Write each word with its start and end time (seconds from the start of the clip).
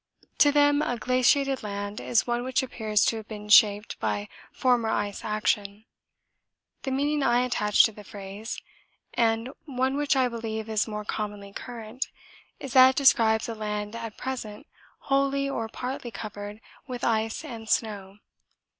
To 0.39 0.51
them 0.51 0.81
a 0.81 0.97
'glaciated 0.97 1.61
land' 1.61 1.99
is 2.01 2.25
one 2.25 2.43
which 2.43 2.63
appears 2.63 3.05
to 3.05 3.17
have 3.17 3.27
been 3.27 3.49
shaped 3.49 3.99
by 3.99 4.29
former 4.51 4.89
ice 4.89 5.23
action. 5.23 5.85
The 6.81 6.89
meaning 6.89 7.21
I 7.21 7.41
attach 7.41 7.83
to 7.83 7.91
the 7.91 8.03
phrase, 8.03 8.59
and 9.13 9.51
one 9.65 9.95
which 9.97 10.15
I 10.15 10.27
believe 10.27 10.67
is 10.69 10.87
more 10.87 11.05
commonly 11.05 11.53
current, 11.53 12.07
is 12.59 12.73
that 12.73 12.89
it 12.89 12.95
describes 12.95 13.47
a 13.47 13.53
land 13.53 13.95
at 13.95 14.17
present 14.17 14.65
wholly 15.01 15.47
or 15.47 15.69
partly 15.69 16.09
covered 16.09 16.61
with 16.87 17.03
ice 17.03 17.45
and 17.45 17.69
snow. 17.69 18.17